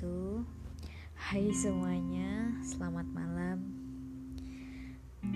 [0.00, 0.40] wabarakatuh
[1.20, 3.58] Hai semuanya, selamat malam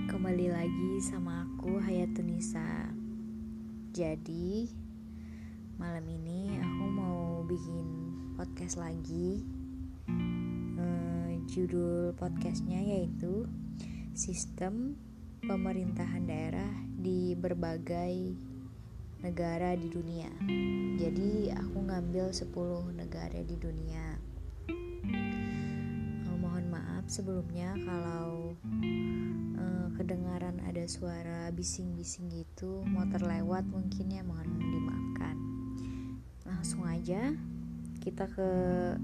[0.09, 2.89] Kembali lagi sama aku Hayatunisa
[3.93, 4.73] Jadi
[5.77, 7.87] Malam ini aku mau bikin
[8.41, 9.45] podcast lagi
[10.81, 13.45] uh, Judul podcastnya yaitu
[14.17, 14.97] Sistem
[15.45, 18.33] Pemerintahan Daerah di berbagai
[19.21, 20.29] negara di dunia.
[21.01, 24.14] Jadi aku ngambil 10 negara di dunia.
[27.05, 28.57] Maaf sebelumnya kalau
[29.61, 35.37] uh, kedengaran ada suara bising-bising gitu, motor lewat mungkin ya mohon dimaafkan.
[36.49, 37.37] Langsung aja
[38.01, 38.49] kita ke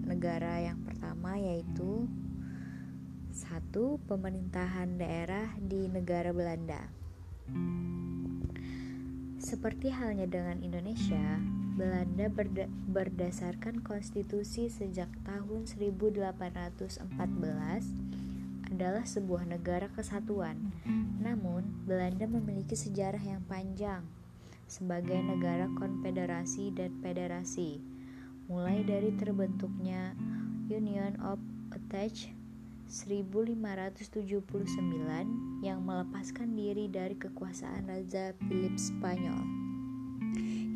[0.09, 2.09] negara yang pertama yaitu
[3.37, 6.89] satu pemerintahan daerah di negara Belanda.
[9.37, 11.37] Seperti halnya dengan Indonesia,
[11.81, 16.29] Belanda berda berdasarkan konstitusi sejak tahun 1814
[18.69, 20.61] adalah sebuah negara kesatuan.
[21.25, 24.05] Namun, Belanda memiliki sejarah yang panjang
[24.69, 27.81] sebagai negara konfederasi dan federasi,
[28.45, 30.13] mulai dari terbentuknya
[30.69, 31.41] Union of
[31.73, 32.29] Attached
[32.93, 39.70] 1579 yang melepaskan diri dari kekuasaan Raja Philip Spanyol.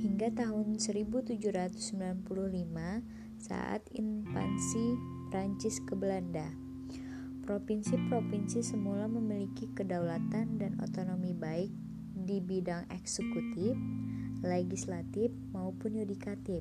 [0.04, 1.48] Hingga tahun 1795
[3.40, 5.00] saat invasi
[5.32, 6.44] Prancis ke Belanda.
[7.48, 11.72] Provinsi-provinsi semula memiliki kedaulatan dan otonomi baik
[12.12, 13.80] di bidang eksekutif,
[14.44, 16.60] legislatif, maupun yudikatif.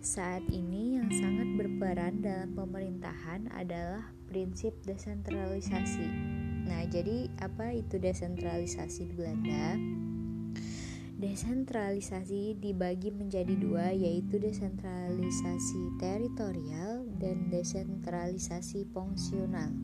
[0.00, 6.08] Saat ini yang sangat berperan dalam pemerintahan adalah prinsip desentralisasi.
[6.64, 9.76] Nah, jadi apa itu desentralisasi di Belanda?
[11.18, 19.74] Desentralisasi dibagi menjadi dua, yaitu desentralisasi teritorial dan desentralisasi fungsional.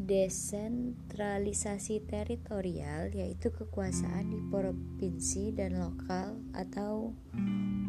[0.00, 7.10] Desentralisasi teritorial yaitu kekuasaan di provinsi dan lokal atau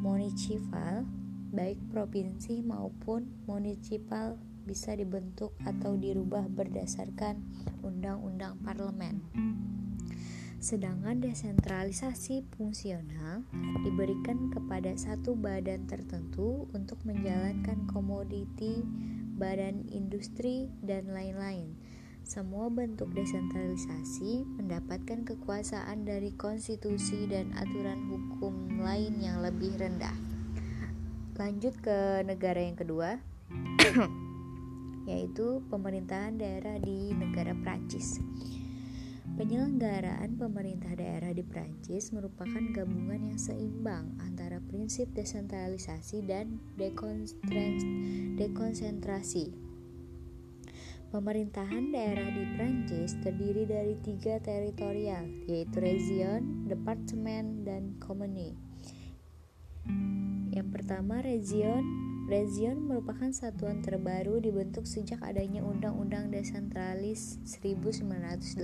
[0.02, 1.06] municipal
[1.54, 7.38] baik provinsi maupun municipal bisa dibentuk atau dirubah berdasarkan
[7.86, 9.22] undang-undang parlemen.
[10.62, 13.42] Sedangkan desentralisasi fungsional
[13.82, 18.86] diberikan kepada satu badan tertentu untuk menjalankan komoditi,
[19.42, 21.74] badan industri, dan lain-lain.
[22.22, 30.14] Semua bentuk desentralisasi mendapatkan kekuasaan dari konstitusi dan aturan hukum lain yang lebih rendah.
[31.42, 33.18] Lanjut ke negara yang kedua,
[35.10, 38.22] yaitu pemerintahan daerah di negara Prancis.
[39.40, 46.60] Penyelenggaraan pemerintah daerah di Prancis merupakan gabungan yang seimbang antara prinsip desentralisasi dan
[48.36, 49.56] dekonsentrasi.
[51.12, 58.56] Pemerintahan daerah di Prancis terdiri dari tiga teritorial, yaitu region, departemen, dan commune.
[60.52, 62.11] Yang pertama, region.
[62.32, 68.56] Region merupakan satuan terbaru dibentuk sejak adanya Undang-Undang Desentralis 1980.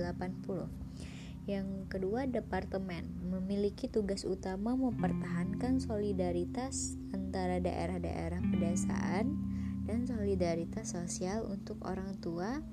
[1.44, 9.36] Yang kedua, departemen memiliki tugas utama mempertahankan solidaritas antara daerah-daerah pedesaan
[9.84, 12.64] dan solidaritas sosial untuk orang tua,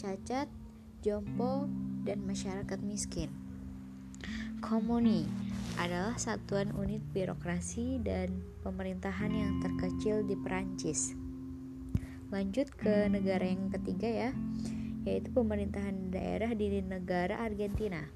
[0.00, 0.48] cacat,
[1.04, 1.68] jompo,
[2.08, 3.28] dan masyarakat miskin.
[4.64, 5.28] Komuni
[5.78, 11.14] adalah satuan unit birokrasi dan pemerintahan yang terkecil di Perancis.
[12.30, 14.30] Lanjut ke negara yang ketiga ya,
[15.06, 18.06] yaitu pemerintahan daerah di negara Argentina.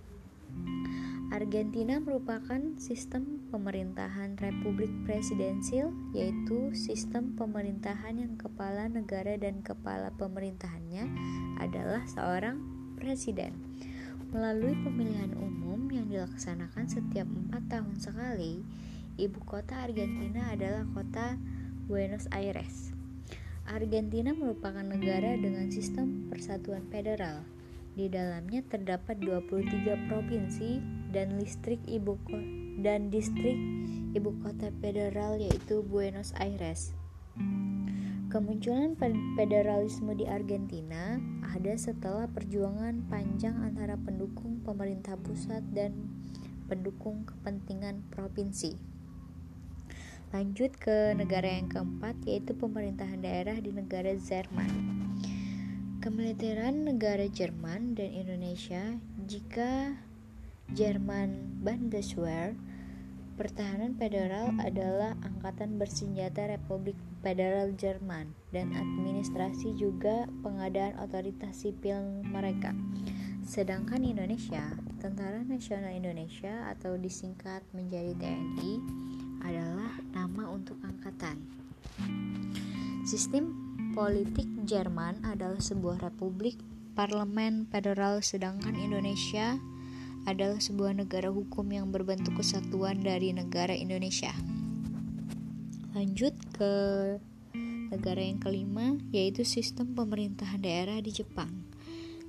[1.34, 11.10] Argentina merupakan sistem pemerintahan republik presidensil, yaitu sistem pemerintahan yang kepala negara dan kepala pemerintahannya
[11.59, 12.62] adalah seorang
[12.94, 13.56] presiden.
[14.34, 18.66] Melalui pemilihan umum yang dilaksanakan setiap empat tahun sekali,
[19.14, 21.38] ibu kota Argentina adalah kota
[21.86, 22.90] Buenos Aires.
[23.62, 27.46] Argentina merupakan negara dengan sistem persatuan federal.
[27.94, 30.82] Di dalamnya terdapat 23 provinsi
[31.14, 32.42] dan listrik ibu kota
[32.82, 33.54] dan distrik
[34.19, 36.90] ibu kota federal yaitu Buenos Aires.
[38.34, 38.98] Kemunculan
[39.38, 41.22] federalisme di Argentina
[41.54, 45.94] ada setelah perjuangan panjang antara pendukung pemerintah pusat dan
[46.66, 48.75] pendukung kepentingan provinsi.
[50.34, 54.72] Lanjut ke negara yang keempat yaitu pemerintahan daerah di negara Jerman.
[56.02, 58.98] Kemiliteran negara Jerman dan Indonesia
[59.30, 59.94] jika
[60.75, 62.58] Jerman Bundeswehr
[63.38, 66.94] Pertahanan Federal adalah angkatan bersenjata Republik
[67.25, 72.76] Federal Jerman dan administrasi juga pengadaan otoritas sipil mereka.
[73.49, 78.73] Sedangkan Indonesia, Tentara Nasional Indonesia atau disingkat menjadi TNI
[79.41, 81.41] adalah nama untuk angkatan.
[83.09, 83.56] Sistem
[83.97, 86.61] politik Jerman adalah sebuah republik
[86.93, 89.56] parlemen federal sedangkan Indonesia
[90.25, 94.32] adalah sebuah negara hukum yang berbentuk kesatuan dari negara Indonesia.
[95.94, 96.75] Lanjut ke
[97.94, 101.70] negara yang kelima, yaitu sistem pemerintahan daerah di Jepang.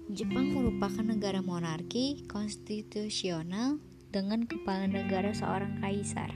[0.06, 3.82] Jepang merupakan negara monarki konstitusional
[4.14, 6.30] dengan kepala negara seorang kaisar.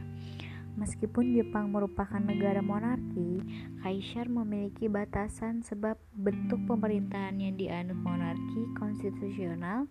[0.74, 3.46] Meskipun Jepang merupakan negara monarki,
[3.86, 9.86] kaisar memiliki batasan sebab bentuk pemerintahan yang dianut monarki konstitusional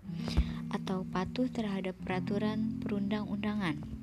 [0.75, 3.98] atau patuh terhadap peraturan perundang-undangan.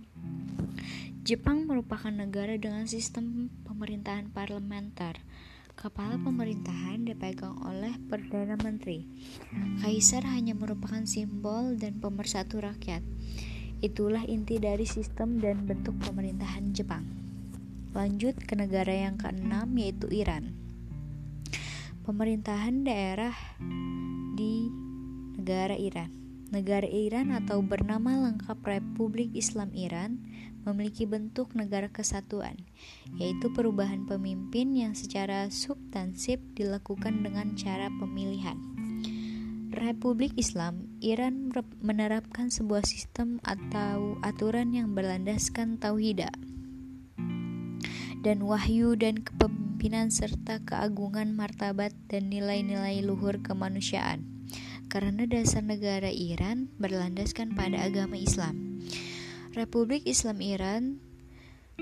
[1.25, 5.17] Jepang merupakan negara dengan sistem pemerintahan parlementer.
[5.75, 9.03] Kepala pemerintahan dipegang oleh Perdana Menteri.
[9.81, 13.01] Kaisar hanya merupakan simbol dan pemersatu rakyat.
[13.83, 17.03] Itulah inti dari sistem dan bentuk pemerintahan Jepang.
[17.91, 20.55] Lanjut ke negara yang keenam yaitu Iran.
[22.05, 23.35] Pemerintahan daerah
[24.37, 24.69] di
[25.41, 26.13] negara Iran.
[26.53, 30.21] Negara Iran atau bernama lengkap Republik Islam Iran
[30.65, 32.57] memiliki bentuk negara kesatuan,
[33.21, 38.57] yaitu perubahan pemimpin yang secara substansif dilakukan dengan cara pemilihan.
[39.75, 41.53] Republik Islam Iran
[41.83, 46.25] menerapkan sebuah sistem atau aturan yang berlandaskan tauhid
[48.25, 54.25] dan wahyu dan kepemimpinan serta keagungan martabat dan nilai-nilai luhur kemanusiaan.
[54.89, 58.74] Karena dasar negara Iran berlandaskan pada agama Islam.
[59.55, 60.99] Republik Islam Iran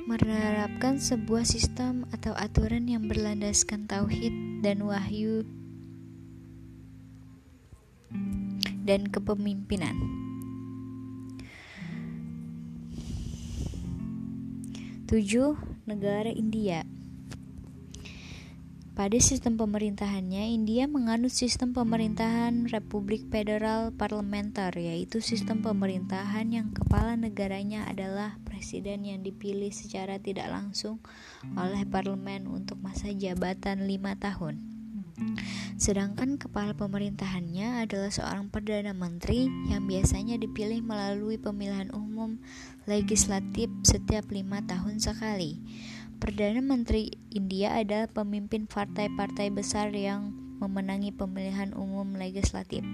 [0.05, 5.41] menerapkan sebuah sistem atau aturan yang berlandaskan tauhid dan wahyu
[8.85, 9.97] dan kepemimpinan.
[15.09, 15.57] Tujuh,
[15.89, 16.85] negara India.
[18.93, 27.17] Pada sistem pemerintahannya, India menganut sistem pemerintahan Republik Federal Parlementer, yaitu sistem pemerintahan yang kepala
[27.17, 31.01] negaranya adalah presiden yang dipilih secara tidak langsung
[31.57, 34.61] oleh parlemen untuk masa jabatan lima tahun.
[35.77, 42.37] Sedangkan kepala pemerintahannya adalah seorang perdana menteri yang biasanya dipilih melalui pemilihan umum
[42.85, 45.57] legislatif setiap lima tahun sekali.
[46.19, 52.85] Perdana Menteri India adalah pemimpin partai-partai besar yang memenangi pemilihan umum legislatif.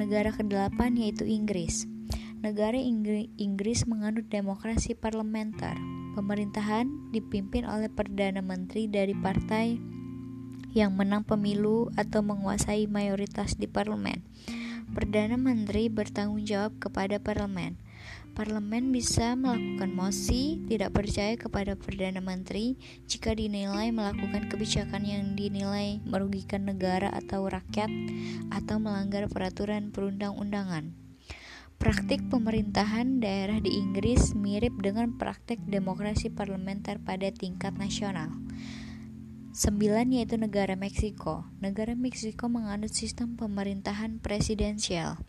[0.00, 1.84] Negara kedelapan yaitu Inggris.
[2.42, 5.78] Negara Inggris menganut demokrasi parlementer.
[6.18, 9.78] Pemerintahan dipimpin oleh Perdana Menteri dari partai
[10.72, 14.24] yang menang pemilu atau menguasai mayoritas di parlemen.
[14.92, 17.80] Perdana Menteri bertanggung jawab kepada parlemen.
[18.32, 26.00] Parlemen bisa melakukan mosi tidak percaya kepada Perdana Menteri jika dinilai melakukan kebijakan yang dinilai
[26.08, 27.92] merugikan negara atau rakyat
[28.48, 30.96] atau melanggar peraturan perundang-undangan.
[31.76, 38.30] Praktik pemerintahan daerah di Inggris mirip dengan praktik demokrasi parlementer pada tingkat nasional.
[39.52, 41.44] Sembilan yaitu negara Meksiko.
[41.60, 45.20] Negara Meksiko menganut sistem pemerintahan presidensial.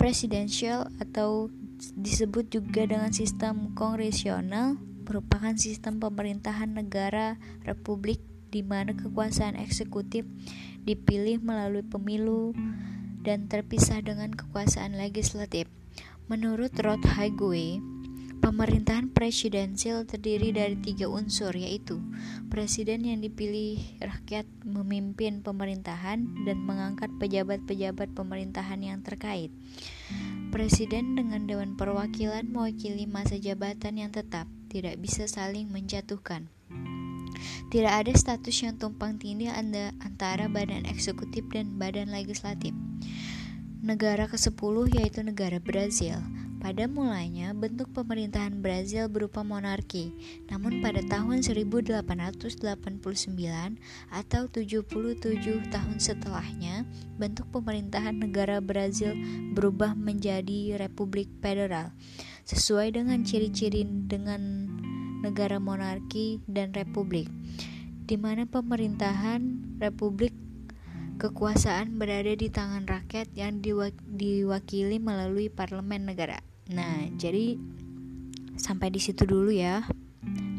[0.00, 1.52] Presidensial atau
[1.98, 10.28] disebut juga dengan sistem kongresional merupakan sistem pemerintahan negara republik di mana kekuasaan eksekutif
[10.86, 12.54] dipilih melalui pemilu
[13.22, 15.70] dan terpisah dengan kekuasaan legislatif.
[16.30, 17.82] Menurut Rod Hague,
[18.42, 22.02] Pemerintahan presidensial terdiri dari tiga unsur yaitu
[22.50, 29.54] presiden yang dipilih rakyat memimpin pemerintahan dan mengangkat pejabat-pejabat pemerintahan yang terkait.
[30.50, 36.50] Presiden dengan dewan perwakilan mewakili masa jabatan yang tetap, tidak bisa saling menjatuhkan.
[37.70, 39.54] Tidak ada status yang tumpang tindih
[40.02, 42.74] antara badan eksekutif dan badan legislatif.
[43.86, 46.18] Negara ke-10 yaitu negara Brazil.
[46.62, 50.14] Pada mulanya, bentuk pemerintahan Brazil berupa monarki,
[50.46, 52.62] namun pada tahun 1889
[54.14, 56.86] atau 77 tahun setelahnya,
[57.18, 59.10] bentuk pemerintahan negara Brazil
[59.58, 61.90] berubah menjadi republik federal,
[62.46, 64.70] sesuai dengan ciri-ciri dengan
[65.26, 67.26] negara monarki dan republik,
[68.06, 70.30] di mana pemerintahan republik
[71.18, 73.58] kekuasaan berada di tangan rakyat yang
[74.14, 76.51] diwakili melalui parlemen negara.
[76.70, 77.58] Nah, jadi
[78.54, 79.82] sampai di situ dulu ya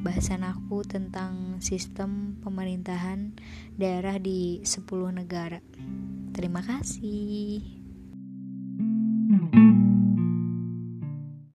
[0.04, 3.40] bahasan aku tentang sistem pemerintahan
[3.80, 5.64] daerah di 10 negara.
[6.36, 7.64] Terima kasih.